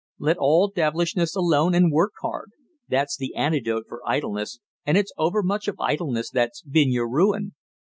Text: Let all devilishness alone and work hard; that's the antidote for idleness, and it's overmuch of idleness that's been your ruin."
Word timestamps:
Let 0.17 0.37
all 0.39 0.69
devilishness 0.69 1.35
alone 1.35 1.75
and 1.75 1.91
work 1.91 2.13
hard; 2.23 2.49
that's 2.87 3.15
the 3.15 3.35
antidote 3.35 3.83
for 3.87 4.01
idleness, 4.03 4.57
and 4.83 4.97
it's 4.97 5.13
overmuch 5.15 5.67
of 5.67 5.79
idleness 5.79 6.31
that's 6.31 6.63
been 6.63 6.91
your 6.91 7.07
ruin." 7.07 7.53